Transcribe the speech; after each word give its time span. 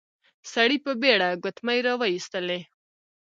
سړی 0.51 0.77
په 0.85 0.91
بېړه 1.01 1.29
ګوتمی 1.43 1.79
راويستلې. 1.87 2.59